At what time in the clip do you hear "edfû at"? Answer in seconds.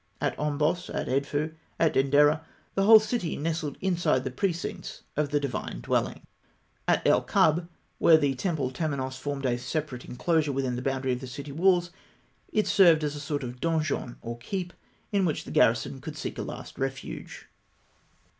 1.05-1.93